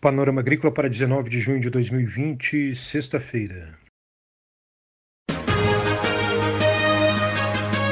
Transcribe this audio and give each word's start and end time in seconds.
Panorama 0.00 0.40
Agrícola 0.40 0.72
para 0.72 0.88
19 0.88 1.28
de 1.28 1.40
junho 1.40 1.58
de 1.58 1.70
2020, 1.70 2.74
sexta-feira. 2.74 3.76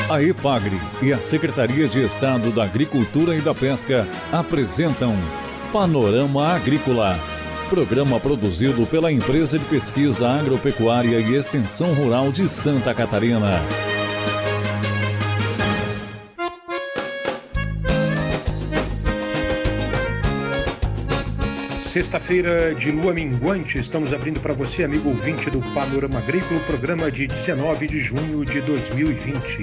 A 0.09 0.23
EPAGRE 0.23 0.77
e 1.03 1.13
a 1.13 1.21
Secretaria 1.21 1.89
de 1.89 2.05
Estado 2.05 2.53
da 2.53 2.63
Agricultura 2.63 3.35
e 3.35 3.41
da 3.41 3.53
Pesca 3.53 4.07
apresentam 4.33 5.17
Panorama 5.73 6.55
Agrícola, 6.55 7.19
programa 7.69 8.21
produzido 8.21 8.87
pela 8.87 9.11
Empresa 9.11 9.59
de 9.59 9.65
Pesquisa 9.65 10.29
Agropecuária 10.29 11.19
e 11.19 11.35
Extensão 11.35 11.93
Rural 11.93 12.31
de 12.31 12.49
Santa 12.49 12.95
Catarina. 12.95 13.96
Sexta-feira 21.97 22.75
de 22.75 22.93
lua 22.93 23.15
minguante, 23.15 23.79
estamos 23.79 24.13
abrindo 24.13 24.39
para 24.39 24.53
você, 24.53 24.85
amigo 24.85 25.09
ouvinte 25.09 25.49
do 25.49 25.63
Panorama 25.73 26.19
Agrícola, 26.19 26.61
programa 26.67 27.11
de 27.11 27.27
19 27.27 27.87
de 27.87 28.01
junho 28.01 28.45
de 28.45 28.61
2020. 28.61 29.63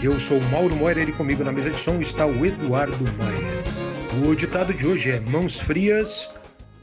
Eu 0.00 0.20
sou 0.20 0.40
Mauro 0.52 0.76
Moira 0.76 1.02
e 1.02 1.10
comigo 1.10 1.42
na 1.42 1.50
mesa 1.50 1.70
de 1.70 1.80
som 1.80 2.00
está 2.00 2.24
o 2.24 2.46
Eduardo 2.46 3.04
Maia. 3.18 4.24
O 4.24 4.36
ditado 4.36 4.72
de 4.72 4.86
hoje 4.86 5.10
é 5.10 5.18
mãos 5.18 5.58
frias, 5.58 6.30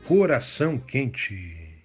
coração 0.06 0.78
quente. 0.78 1.82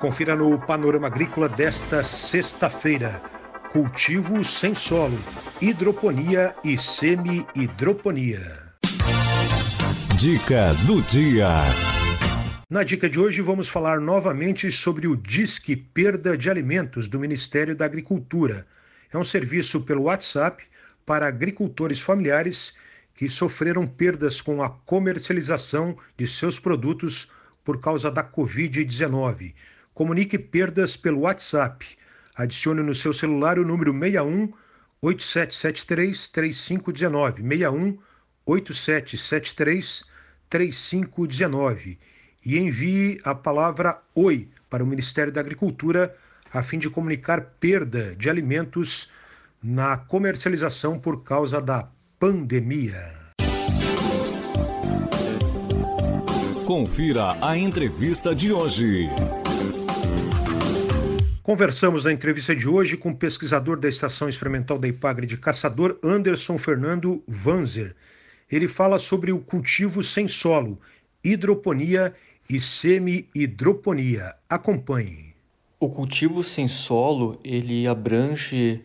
Confira 0.00 0.34
no 0.34 0.58
Panorama 0.58 1.08
Agrícola 1.08 1.50
desta 1.50 2.02
sexta-feira. 2.02 3.20
Cultivo 3.72 4.42
sem 4.42 4.74
solo, 4.74 5.18
hidroponia 5.60 6.54
e 6.64 6.78
semi-hidroponia. 6.78 8.71
Dica 10.22 10.72
do 10.86 11.02
dia. 11.02 11.48
Na 12.70 12.84
dica 12.84 13.10
de 13.10 13.18
hoje 13.18 13.42
vamos 13.42 13.68
falar 13.68 13.98
novamente 13.98 14.70
sobre 14.70 15.08
o 15.08 15.16
Disque 15.16 15.74
Perda 15.74 16.38
de 16.38 16.48
Alimentos 16.48 17.08
do 17.08 17.18
Ministério 17.18 17.74
da 17.74 17.86
Agricultura. 17.86 18.64
É 19.12 19.18
um 19.18 19.24
serviço 19.24 19.80
pelo 19.80 20.02
WhatsApp 20.02 20.62
para 21.04 21.26
agricultores 21.26 22.00
familiares 22.00 22.72
que 23.16 23.28
sofreram 23.28 23.84
perdas 23.84 24.40
com 24.40 24.62
a 24.62 24.70
comercialização 24.70 25.96
de 26.16 26.24
seus 26.24 26.56
produtos 26.56 27.28
por 27.64 27.80
causa 27.80 28.08
da 28.08 28.22
Covid-19. 28.22 29.52
Comunique 29.92 30.38
perdas 30.38 30.96
pelo 30.96 31.22
WhatsApp. 31.22 31.84
Adicione 32.36 32.80
no 32.80 32.94
seu 32.94 33.12
celular 33.12 33.58
o 33.58 33.66
número 33.66 33.92
61 33.92 34.52
8773 35.02 36.28
3519 36.28 37.42
61 37.42 37.98
8773 38.46 40.11
3519 40.52 41.98
e 42.44 42.58
envie 42.58 43.18
a 43.24 43.34
palavra 43.34 44.02
Oi 44.14 44.50
para 44.68 44.84
o 44.84 44.86
Ministério 44.86 45.32
da 45.32 45.40
Agricultura 45.40 46.14
a 46.52 46.62
fim 46.62 46.78
de 46.78 46.90
comunicar 46.90 47.40
perda 47.58 48.14
de 48.14 48.28
alimentos 48.28 49.08
na 49.62 49.96
comercialização 49.96 50.98
por 50.98 51.22
causa 51.22 51.58
da 51.58 51.88
pandemia. 52.18 53.14
Confira 56.66 57.34
a 57.40 57.56
entrevista 57.56 58.34
de 58.34 58.52
hoje. 58.52 59.08
Conversamos 61.42 62.04
na 62.04 62.12
entrevista 62.12 62.54
de 62.54 62.68
hoje 62.68 62.98
com 62.98 63.08
o 63.08 63.16
pesquisador 63.16 63.78
da 63.80 63.88
Estação 63.88 64.28
Experimental 64.28 64.76
da 64.76 64.86
Ipagre 64.86 65.26
de 65.26 65.38
Caçador, 65.38 65.98
Anderson 66.02 66.58
Fernando 66.58 67.24
Vanzer 67.26 67.96
ele 68.52 68.68
fala 68.68 68.98
sobre 68.98 69.32
o 69.32 69.40
cultivo 69.40 70.02
sem 70.02 70.28
solo, 70.28 70.78
hidroponia 71.24 72.14
e 72.48 72.60
semi-hidroponia. 72.60 74.34
Acompanhe. 74.48 75.34
O 75.80 75.88
cultivo 75.88 76.44
sem 76.44 76.68
solo 76.68 77.38
ele 77.42 77.88
abrange 77.88 78.82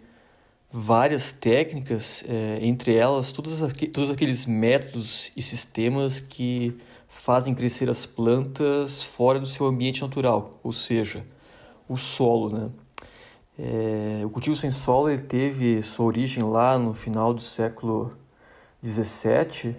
várias 0.71 1.31
técnicas, 1.31 2.23
é, 2.27 2.59
entre 2.61 2.95
elas 2.95 3.31
todos, 3.31 3.59
todos 3.93 4.09
aqueles 4.09 4.45
métodos 4.45 5.31
e 5.35 5.41
sistemas 5.41 6.19
que 6.19 6.75
fazem 7.07 7.53
crescer 7.53 7.89
as 7.89 8.05
plantas 8.05 9.03
fora 9.03 9.39
do 9.39 9.45
seu 9.45 9.65
ambiente 9.65 10.01
natural, 10.01 10.59
ou 10.63 10.71
seja, 10.71 11.25
o 11.89 11.97
solo, 11.97 12.49
né? 12.49 12.69
É, 13.59 14.21
o 14.23 14.29
cultivo 14.29 14.55
sem 14.55 14.69
solo 14.69 15.09
ele 15.09 15.21
teve 15.21 15.81
sua 15.81 16.05
origem 16.05 16.43
lá 16.43 16.77
no 16.77 16.93
final 16.93 17.33
do 17.33 17.41
século 17.41 18.15
17 18.81 19.75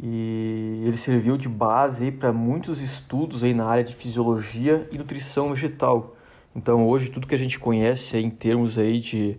e 0.00 0.84
ele 0.86 0.96
serviu 0.96 1.36
de 1.36 1.48
base 1.48 2.12
para 2.12 2.32
muitos 2.32 2.80
estudos 2.80 3.42
aí 3.42 3.52
na 3.52 3.66
área 3.66 3.82
de 3.82 3.94
fisiologia 3.94 4.88
e 4.92 4.98
nutrição 4.98 5.50
vegetal. 5.52 6.16
Então 6.54 6.86
hoje 6.86 7.10
tudo 7.10 7.26
que 7.26 7.34
a 7.34 7.38
gente 7.38 7.58
conhece 7.58 8.16
aí 8.16 8.24
em 8.24 8.30
termos 8.30 8.78
aí 8.78 9.00
de, 9.00 9.38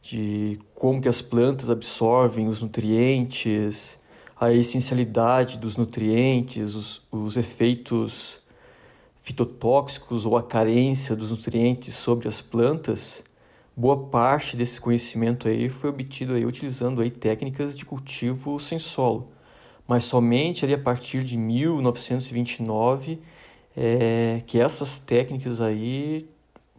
de 0.00 0.58
como 0.74 1.00
que 1.00 1.08
as 1.08 1.20
plantas 1.20 1.70
absorvem 1.70 2.48
os 2.48 2.62
nutrientes, 2.62 3.98
a 4.38 4.52
essencialidade 4.52 5.58
dos 5.58 5.76
nutrientes, 5.76 6.74
os, 6.74 7.06
os 7.12 7.36
efeitos 7.36 8.40
fitotóxicos 9.20 10.24
ou 10.24 10.36
a 10.36 10.42
carência 10.42 11.14
dos 11.14 11.30
nutrientes 11.30 11.94
sobre 11.94 12.26
as 12.26 12.40
plantas, 12.40 13.22
boa 13.76 13.96
parte 14.08 14.56
desse 14.56 14.80
conhecimento 14.80 15.48
aí 15.48 15.68
foi 15.68 15.90
obtido 15.90 16.34
aí 16.34 16.44
utilizando 16.44 17.00
aí 17.00 17.10
técnicas 17.10 17.76
de 17.76 17.84
cultivo 17.84 18.58
sem 18.58 18.78
solo, 18.78 19.32
mas 19.86 20.04
somente 20.04 20.64
ali 20.64 20.74
a 20.74 20.78
partir 20.78 21.24
de 21.24 21.36
1929 21.36 23.20
é, 23.76 24.42
que 24.46 24.60
essas 24.60 24.98
técnicas 24.98 25.60
aí 25.60 26.28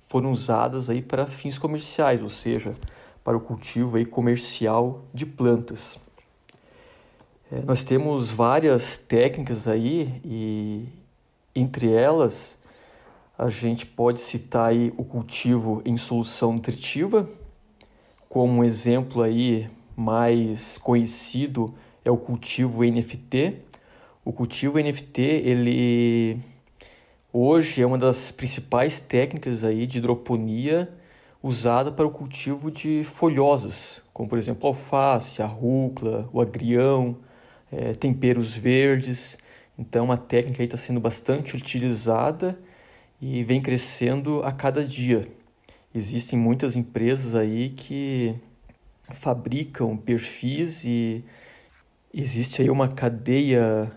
foram 0.07 0.31
usadas 0.31 0.89
aí 0.89 1.01
para 1.01 1.25
fins 1.25 1.57
comerciais, 1.57 2.21
ou 2.21 2.29
seja, 2.29 2.75
para 3.23 3.37
o 3.37 3.39
cultivo 3.39 3.97
aí 3.97 4.05
comercial 4.05 5.05
de 5.13 5.25
plantas. 5.25 5.99
É, 7.51 7.61
nós 7.61 7.83
temos 7.83 8.31
várias 8.31 8.97
técnicas 8.97 9.67
aí 9.67 10.21
e 10.23 10.85
entre 11.55 11.91
elas 11.91 12.57
a 13.37 13.49
gente 13.49 13.85
pode 13.85 14.21
citar 14.21 14.69
aí 14.69 14.93
o 14.97 15.03
cultivo 15.03 15.81
em 15.85 15.97
solução 15.97 16.53
nutritiva, 16.53 17.29
como 18.29 18.59
um 18.59 18.63
exemplo 18.63 19.21
aí 19.21 19.69
mais 19.95 20.77
conhecido 20.77 21.73
é 22.03 22.09
o 22.09 22.17
cultivo 22.17 22.83
NFT. 22.83 23.57
O 24.23 24.31
cultivo 24.31 24.79
NFT, 24.79 25.21
ele 25.21 26.39
hoje 27.31 27.81
é 27.81 27.85
uma 27.85 27.97
das 27.97 28.31
principais 28.31 28.99
técnicas 28.99 29.63
aí 29.63 29.85
de 29.85 29.97
hidroponia 29.99 30.91
usada 31.41 31.91
para 31.91 32.05
o 32.05 32.11
cultivo 32.11 32.69
de 32.69 33.03
folhosas, 33.03 34.01
como 34.13 34.29
por 34.29 34.37
exemplo 34.37 34.67
alface, 34.67 35.41
a 35.41 35.47
rúcula, 35.47 36.29
o 36.31 36.39
agrião, 36.39 37.17
é, 37.71 37.93
temperos 37.93 38.55
verdes. 38.55 39.37
Então 39.77 40.11
a 40.11 40.17
técnica 40.17 40.63
está 40.63 40.77
sendo 40.77 40.99
bastante 40.99 41.55
utilizada 41.55 42.57
e 43.21 43.43
vem 43.43 43.61
crescendo 43.61 44.41
a 44.43 44.51
cada 44.51 44.83
dia. 44.83 45.27
Existem 45.93 46.39
muitas 46.39 46.75
empresas 46.75 47.35
aí 47.35 47.69
que 47.69 48.33
fabricam 49.11 49.95
perfis 49.95 50.85
e 50.85 51.23
existe 52.13 52.61
aí 52.61 52.69
uma 52.69 52.87
cadeia 52.87 53.91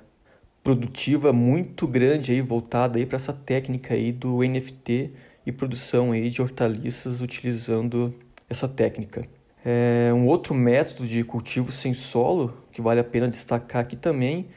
produtiva 0.63 1.33
muito 1.33 1.87
grande 1.87 2.33
aí 2.33 2.41
voltada 2.41 2.99
aí 2.99 3.07
para 3.07 3.17
essa 3.17 3.33
técnica 3.33 3.95
aí 3.95 4.13
do 4.13 4.43
NFT 4.43 5.13
e 5.47 5.53
produção 5.53 6.13
aí 6.13 6.29
de 6.29 6.43
hortaliças 6.43 7.21
utilizando 7.21 8.15
essa 8.49 8.69
técnica. 8.69 9.27
É, 9.65 10.11
um 10.13 10.27
outro 10.27 10.55
método 10.55 11.07
de 11.07 11.25
cultivo 11.25 11.73
sem 11.73 11.95
solo 11.95 12.55
que 12.73 12.83
vale 12.83 13.01
a 13.01 13.05
pena 13.05 13.29
destacar 13.29 13.83
aqui 13.83 13.97
também 13.97 14.49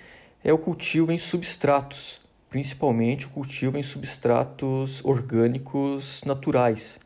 é 0.43 0.51
o 0.51 0.57
cultivo 0.57 1.11
em 1.11 1.17
substratos 1.17 2.19
principalmente 2.49 3.25
o 3.25 3.29
cultivo 3.29 3.77
em 3.77 3.83
substratos 3.83 5.03
orgânicos 5.03 6.21
naturais, 6.25 6.99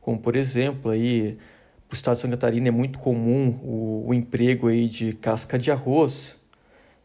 como 0.00 0.18
por 0.18 0.36
exemplo 0.36 0.90
aí 0.90 1.38
o 1.90 1.94
estado 1.94 2.16
de 2.16 2.22
Santa 2.22 2.36
Catarina 2.36 2.68
é 2.68 2.70
muito 2.70 2.98
comum 2.98 3.58
o, 3.62 4.04
o 4.08 4.14
emprego 4.14 4.66
aí 4.66 4.88
de 4.88 5.12
casca 5.12 5.58
de 5.58 5.70
arroz, 5.70 6.36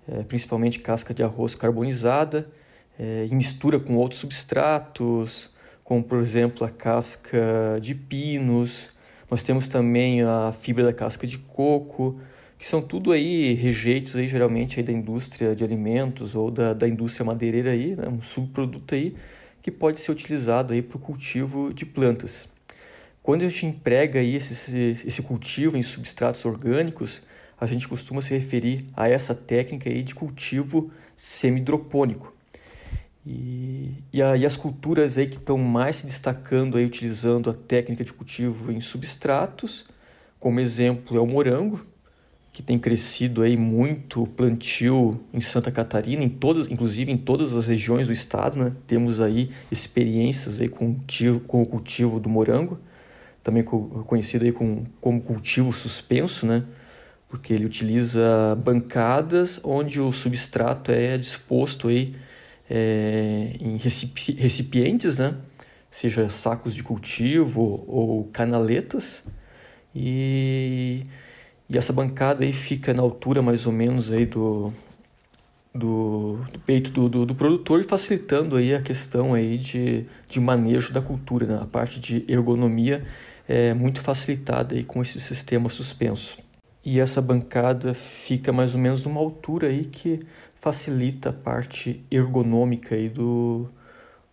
é, 0.08 0.24
principalmente 0.24 0.80
casca 0.80 1.14
de 1.14 1.22
arroz 1.22 1.54
carbonizada, 1.54 2.50
é, 2.98 3.28
em 3.32 3.36
mistura 3.36 3.80
com 3.80 3.96
outros 3.96 4.20
substratos, 4.20 5.50
como 5.84 6.04
por 6.04 6.20
exemplo 6.20 6.66
a 6.66 6.70
casca 6.70 7.78
de 7.80 7.94
pinos. 7.94 8.90
Nós 9.30 9.44
temos 9.44 9.68
também 9.68 10.24
a 10.24 10.52
fibra 10.52 10.84
da 10.84 10.94
casca 10.94 11.28
de 11.28 11.38
coco, 11.38 12.20
que 12.60 12.66
são 12.68 12.82
tudo 12.82 13.14
aí 13.14 13.54
rejeitos 13.54 14.18
aí 14.18 14.28
geralmente 14.28 14.80
aí 14.80 14.86
da 14.86 14.92
indústria 14.92 15.56
de 15.56 15.64
alimentos 15.64 16.36
ou 16.36 16.52
da, 16.52 16.74
da 16.74 16.86
indústria 16.90 17.26
madeireira 17.26 17.72
aí, 17.72 17.96
né? 17.96 18.10
um 18.10 18.22
subproduto 18.22 18.94
aí 18.94 19.16
que 19.62 19.72
pode 19.72 20.02
ser 20.02 20.12
utilizado 20.12 20.74
aí 20.74 20.82
para 20.82 20.98
o 20.98 21.00
cultivo 21.00 21.74
de 21.74 21.86
plantas. 21.86 22.50
Quando 23.24 23.44
a 23.44 23.50
gente 23.50 23.66
emprega 23.66 24.20
aí 24.20 24.36
esse, 24.36 24.98
esse 25.06 25.22
cultivo 25.22 25.78
em 25.78 25.82
substratos 25.82 26.44
orgânicos, 26.44 27.24
a 27.58 27.66
gente 27.66 27.88
costuma 27.88 28.20
se 28.20 28.34
referir 28.34 28.86
a 28.94 29.08
essa 29.08 29.34
técnica 29.34 29.90
aí 29.90 30.04
de 30.04 30.14
cultivo 30.14 30.92
semidropônico. 31.16 32.34
E, 33.26 33.94
e 34.12 34.22
aí 34.22 34.46
as 34.46 34.58
culturas 34.58 35.18
aí 35.18 35.28
que 35.28 35.38
estão 35.38 35.58
mais 35.58 35.98
se 35.98 36.06
destacando 36.06 36.78
aí 36.78 36.86
utilizando 36.86 37.50
a 37.50 37.54
técnica 37.54 38.04
de 38.04 38.12
cultivo 38.12 38.70
em 38.70 38.82
substratos, 38.82 39.88
como 40.40 40.60
exemplo 40.60 41.16
é 41.16 41.22
o 41.22 41.28
morango, 41.28 41.86
que 42.60 42.64
tem 42.64 42.78
crescido 42.78 43.42
aí 43.42 43.56
muito 43.56 44.28
plantio 44.36 45.18
em 45.34 45.40
Santa 45.40 45.72
Catarina, 45.72 46.22
em 46.22 46.28
todas, 46.28 46.70
inclusive 46.70 47.10
em 47.10 47.18
todas 47.18 47.54
as 47.54 47.66
regiões 47.66 48.08
do 48.08 48.12
estado, 48.12 48.62
né? 48.62 48.74
Temos 48.86 49.22
aí 49.22 49.50
experiências 49.72 50.60
aí 50.60 50.68
com, 50.68 50.94
com 51.48 51.62
o 51.62 51.66
cultivo 51.66 52.20
do 52.20 52.28
morango, 52.28 52.78
também 53.42 53.64
conhecido 53.64 54.44
aí 54.44 54.52
com, 54.52 54.84
como 55.00 55.22
cultivo 55.22 55.72
suspenso, 55.72 56.46
né? 56.46 56.66
Porque 57.30 57.54
ele 57.54 57.66
utiliza 57.66 58.58
bancadas 58.62 59.62
onde 59.64 60.02
o 60.02 60.12
substrato 60.12 60.92
é 60.92 61.18
disposto 61.18 61.88
aí 61.88 62.14
é, 62.70 63.56
em 63.58 63.78
recipientes, 63.78 65.18
né? 65.18 65.34
Seja 65.90 66.28
sacos 66.28 66.76
de 66.76 66.84
cultivo 66.84 67.86
ou 67.88 68.26
canaletas 68.34 69.24
e 69.96 71.06
e 71.70 71.78
essa 71.78 71.94
bancada 71.94 72.44
aí 72.44 72.52
fica 72.52 72.94
na 72.94 73.04
altura 73.04 73.42
mais 73.42 73.68
ou 73.68 73.72
menos 73.72 74.12
aí 74.12 74.26
do, 74.26 74.74
do, 75.74 76.40
do 76.52 76.60
peito 76.60 76.90
do, 76.90 77.08
do, 77.08 77.26
do, 77.28 77.36
produtor, 77.36 77.84
facilitando 77.84 78.56
aí 78.56 78.74
a 78.74 78.82
questão 78.82 79.36
aí 79.36 79.58
de, 79.58 80.06
de 80.28 80.40
manejo 80.40 80.92
da 80.92 81.02
cultura. 81.02 81.46
Né? 81.46 81.60
A 81.62 81.68
parte 81.68 82.00
de 82.00 82.26
ergonomia 82.28 83.06
é 83.48 83.74
muito 83.74 84.02
facilitada 84.02 84.74
aí 84.74 84.84
com 84.84 85.02
esse 85.02 85.20
sistema 85.20 85.70
suspenso. 85.70 86.40
E 86.84 87.00
essa 87.00 87.22
bancada 87.22 87.94
fica 87.94 88.52
mais 88.52 88.74
ou 88.74 88.82
menos 88.82 89.04
numa 89.04 89.20
altura 89.20 89.68
aí 89.68 89.86
que 89.86 90.22
facilita 90.56 91.30
a 91.30 91.34
parte 91.34 92.04
ergonômica 92.10 92.96
aí 92.96 93.10
do, 93.10 93.70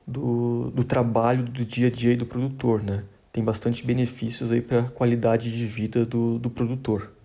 do, 0.06 0.70
do 0.70 0.84
trabalho 0.84 1.44
do 1.44 1.64
dia 1.66 1.88
a 1.88 1.90
dia 1.90 2.16
do 2.16 2.24
produtor, 2.24 2.82
né? 2.82 3.04
Tem 3.30 3.44
bastante 3.44 3.84
benefícios 3.84 4.50
aí 4.50 4.62
para 4.62 4.80
a 4.80 4.84
qualidade 4.84 5.54
de 5.54 5.66
vida 5.66 6.06
do, 6.06 6.38
do 6.38 6.48
produtor. 6.48 7.15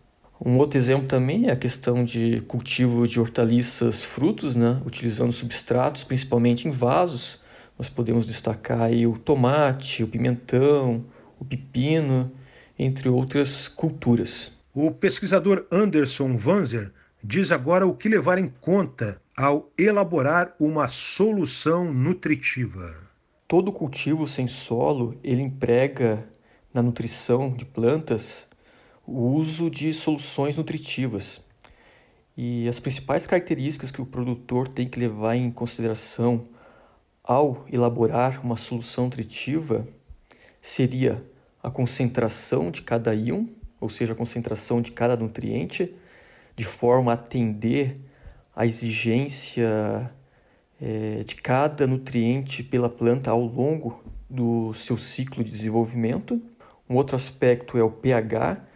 Um 0.44 0.58
outro 0.58 0.80
exemplo 0.80 1.06
também 1.06 1.50
é 1.50 1.52
a 1.52 1.56
questão 1.56 2.04
de 2.04 2.42
cultivo 2.48 3.08
de 3.08 3.20
hortaliças 3.20 4.04
frutos, 4.04 4.56
né? 4.56 4.82
utilizando 4.84 5.32
substratos, 5.32 6.04
principalmente 6.04 6.68
em 6.68 6.72
vasos. 6.72 7.40
Nós 7.78 7.90
podemos 7.90 8.26
destacar 8.26 8.82
aí 8.82 9.06
o 9.06 9.20
tomate, 9.20 10.04
o 10.04 10.08
pimentão, 10.08 11.06
o 11.40 11.46
pepino, 11.46 12.32
entre 12.78 13.08
outras 13.08 13.68
culturas. 13.68 14.60
O 14.74 14.90
pesquisador 14.90 15.68
Anderson 15.72 16.36
Vanzer 16.36 16.92
diz 17.24 17.52
agora 17.52 17.86
o 17.86 17.94
que 17.94 18.10
levar 18.10 18.40
em 18.40 18.52
conta 18.62 19.22
ao 19.38 19.72
elaborar 19.78 20.56
uma 20.60 20.88
solução 20.88 21.94
nutritiva. 21.94 22.96
Todo 23.48 23.72
cultivo 23.72 24.26
sem 24.26 24.48
solo, 24.48 25.16
ele 25.24 25.44
emprega 25.44 26.26
na 26.74 26.82
nutrição 26.82 27.52
de 27.52 27.64
plantas 27.64 28.48
o 29.12 29.34
uso 29.36 29.70
de 29.70 29.94
soluções 29.94 30.56
nutritivas. 30.56 31.44
E 32.38 32.68
as 32.68 32.80
principais 32.80 33.28
características 33.28 33.92
que 33.92 34.02
o 34.02 34.06
produtor 34.06 34.68
tem 34.68 34.88
que 34.88 35.00
levar 35.00 35.36
em 35.36 35.52
consideração 35.52 36.48
ao 37.24 37.66
elaborar 37.72 38.44
uma 38.44 38.56
solução 38.56 39.06
nutritiva 39.06 39.86
seria 40.62 41.22
a 41.62 41.70
concentração 41.70 42.72
de 42.72 42.82
cada 42.82 43.14
íon, 43.14 43.46
ou 43.80 43.90
seja, 43.90 44.14
a 44.14 44.16
concentração 44.16 44.82
de 44.82 44.92
cada 44.92 45.16
nutriente, 45.18 45.94
de 46.56 46.64
forma 46.64 47.12
a 47.12 47.16
atender 47.16 47.96
a 48.56 48.66
exigência 48.66 50.12
é, 50.82 51.24
de 51.24 51.36
cada 51.36 51.86
nutriente 51.86 52.64
pela 52.64 52.90
planta 52.90 53.30
ao 53.30 53.42
longo 53.42 54.04
do 54.30 54.74
seu 54.74 54.96
ciclo 54.96 55.44
de 55.44 55.52
desenvolvimento. 55.52 56.42
Um 56.90 56.96
outro 56.96 57.16
aspecto 57.16 57.78
é 57.78 57.84
o 57.84 57.92
pH, 57.92 58.71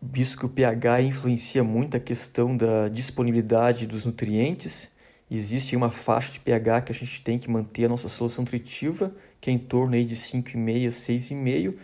visto 0.00 0.38
que 0.38 0.46
o 0.46 0.48
pH 0.48 1.02
influencia 1.02 1.62
muito 1.62 1.96
a 1.96 2.00
questão 2.00 2.56
da 2.56 2.88
disponibilidade 2.88 3.86
dos 3.86 4.04
nutrientes. 4.04 4.90
Existe 5.30 5.76
uma 5.76 5.90
faixa 5.90 6.32
de 6.32 6.40
pH 6.40 6.82
que 6.82 6.92
a 6.92 6.94
gente 6.94 7.22
tem 7.22 7.38
que 7.38 7.50
manter 7.50 7.84
a 7.84 7.88
nossa 7.88 8.08
solução 8.08 8.42
nutritiva, 8.42 9.14
que 9.40 9.50
é 9.50 9.52
em 9.52 9.58
torno 9.58 9.94
aí 9.94 10.04
de 10.04 10.16
5,5 10.16 10.86
a 10.86 10.90
6,5, 10.90 11.74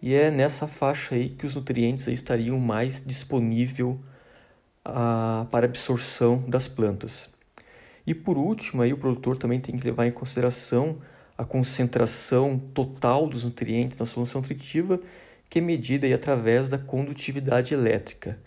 e 0.00 0.14
é 0.14 0.30
nessa 0.30 0.68
faixa 0.68 1.14
aí 1.14 1.30
que 1.30 1.46
os 1.46 1.56
nutrientes 1.56 2.06
estariam 2.08 2.58
mais 2.58 3.02
disponível 3.04 3.98
a, 4.84 5.46
para 5.50 5.66
absorção 5.66 6.44
das 6.48 6.68
plantas. 6.68 7.30
E 8.06 8.14
por 8.14 8.36
último, 8.36 8.82
aí 8.82 8.92
o 8.92 8.98
produtor 8.98 9.36
também 9.36 9.60
tem 9.60 9.76
que 9.76 9.84
levar 9.84 10.06
em 10.06 10.12
consideração 10.12 10.98
a 11.38 11.44
concentração 11.44 12.58
total 12.58 13.28
dos 13.28 13.44
nutrientes 13.44 13.96
na 13.96 14.04
solução 14.04 14.40
nutritiva 14.40 15.00
que 15.52 15.58
é 15.58 15.62
medida 15.62 16.06
aí 16.06 16.14
através 16.14 16.70
da 16.70 16.78
condutividade 16.78 17.74
elétrica. 17.74 18.38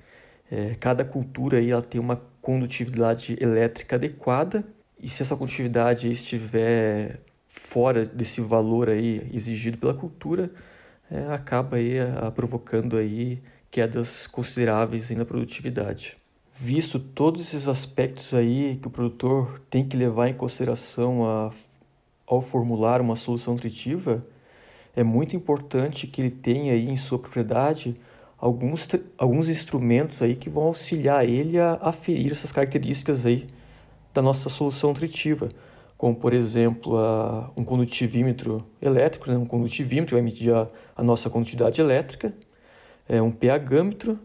É, 0.51 0.73
cada 0.79 1.05
cultura 1.05 1.59
aí 1.59 1.69
ela 1.69 1.83
tem 1.83 2.01
uma 2.01 2.19
condutividade 2.41 3.37
elétrica 3.39 3.95
adequada 3.95 4.65
e 4.99 5.07
se 5.07 5.21
essa 5.21 5.37
condutividade 5.37 6.09
estiver 6.09 7.19
fora 7.45 8.03
desse 8.03 8.41
valor 8.41 8.89
aí 8.89 9.21
exigido 9.31 9.77
pela 9.77 9.93
cultura, 9.93 10.49
é, 11.11 11.27
acaba 11.31 11.77
aí 11.77 11.99
a, 11.99 12.25
a 12.25 12.31
provocando 12.31 12.97
aí 12.97 13.39
quedas 13.69 14.25
consideráveis 14.25 15.11
aí 15.11 15.15
na 15.15 15.25
produtividade. 15.25 16.17
Visto 16.55 16.99
todos 16.99 17.39
esses 17.43 17.67
aspectos 17.67 18.33
aí 18.33 18.79
que 18.81 18.87
o 18.87 18.91
produtor 18.91 19.61
tem 19.69 19.87
que 19.87 19.95
levar 19.95 20.27
em 20.27 20.33
consideração 20.33 21.23
a, 21.23 21.51
ao 22.25 22.41
formular 22.41 22.99
uma 22.99 23.15
solução 23.15 23.53
nutritiva, 23.53 24.25
é 24.95 25.03
muito 25.03 25.35
importante 25.35 26.07
que 26.07 26.21
ele 26.21 26.31
tenha 26.31 26.73
aí 26.73 26.85
em 26.85 26.95
sua 26.95 27.19
propriedade 27.19 27.95
alguns, 28.37 28.87
alguns 29.17 29.49
instrumentos 29.49 30.21
aí 30.21 30.35
que 30.35 30.49
vão 30.49 30.63
auxiliar 30.63 31.27
ele 31.27 31.59
a 31.59 31.73
aferir 31.81 32.31
essas 32.31 32.51
características 32.51 33.25
aí 33.25 33.47
da 34.13 34.21
nossa 34.21 34.49
solução 34.49 34.91
nutritiva, 34.91 35.49
como 35.97 36.15
por 36.15 36.33
exemplo 36.33 36.97
a, 36.97 37.51
um 37.57 37.63
condutivímetro 37.63 38.65
elétrico, 38.81 39.29
né? 39.29 39.37
um 39.37 39.45
condutivímetro 39.45 40.09
que 40.09 40.13
vai 40.13 40.21
medir 40.21 40.53
a, 40.53 40.67
a 40.95 41.03
nossa 41.03 41.29
condutividade 41.29 41.81
elétrica, 41.81 42.33
é, 43.07 43.21
um 43.21 43.31
pHmetro 43.31 44.19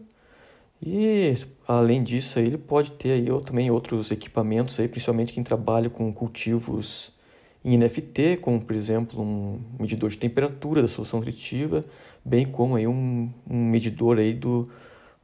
e 0.81 1.35
além 1.67 2.03
disso 2.03 2.39
aí, 2.39 2.47
ele 2.47 2.57
pode 2.57 2.91
ter 2.93 3.11
aí 3.11 3.27
também 3.43 3.69
outros 3.69 4.09
equipamentos 4.09 4.79
aí, 4.79 4.87
principalmente 4.87 5.31
quem 5.31 5.43
trabalha 5.43 5.89
com 5.89 6.11
cultivos 6.11 7.11
em 7.63 7.77
NFT, 7.77 8.37
como 8.41 8.63
por 8.63 8.75
exemplo 8.75 9.21
um 9.21 9.59
medidor 9.79 10.09
de 10.09 10.17
temperatura 10.17 10.81
da 10.81 10.87
solução 10.87 11.19
nutritiva, 11.19 11.85
bem 12.25 12.45
como 12.45 12.75
aí 12.75 12.87
um, 12.87 13.31
um 13.49 13.69
medidor 13.69 14.17
aí 14.17 14.33
do, 14.33 14.69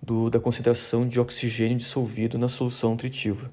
do, 0.01 0.29
da 0.29 0.39
concentração 0.39 1.07
de 1.07 1.19
oxigênio 1.19 1.77
dissolvido 1.77 2.37
na 2.37 2.47
solução 2.47 2.91
nutritiva. 2.91 3.51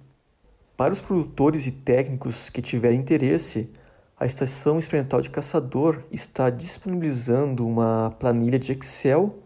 Para 0.76 0.93
os 0.93 1.00
produtores 1.00 1.67
e 1.67 1.73
técnicos 1.73 2.50
que 2.50 2.61
tiverem 2.61 2.99
interesse, 2.99 3.71
a 4.19 4.26
Estação 4.26 4.79
Experimental 4.79 5.21
de 5.21 5.31
Caçador 5.31 6.03
está 6.11 6.50
disponibilizando 6.50 7.67
uma 7.67 8.14
planilha 8.19 8.59
de 8.59 8.73
Excel 8.73 9.38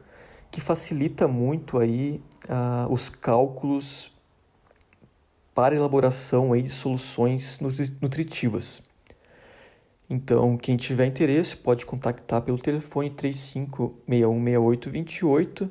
que 0.50 0.60
facilita 0.60 1.28
muito 1.28 1.78
aí 1.78 2.22
uh, 2.48 2.90
os 2.92 3.08
cálculos 3.08 4.10
para 5.54 5.74
elaboração 5.74 6.52
aí 6.52 6.62
de 6.62 6.70
soluções 6.70 7.58
nutritivas. 8.00 8.87
Então, 10.10 10.56
quem 10.56 10.74
tiver 10.76 11.06
interesse 11.06 11.54
pode 11.54 11.84
contactar 11.84 12.40
pelo 12.40 12.56
telefone 12.58 13.10
35616828 13.10 15.70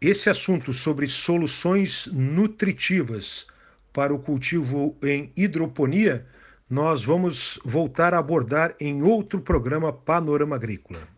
Esse 0.00 0.30
assunto 0.30 0.72
sobre 0.72 1.06
soluções 1.06 2.06
nutritivas 2.12 3.46
para 3.92 4.12
o 4.12 4.18
cultivo 4.18 4.96
em 5.02 5.32
hidroponia 5.36 6.26
nós 6.68 7.02
vamos 7.04 7.58
voltar 7.64 8.12
a 8.12 8.18
abordar 8.18 8.74
em 8.78 9.02
outro 9.02 9.40
programa 9.40 9.92
Panorama 9.92 10.56
Agrícola. 10.56 11.17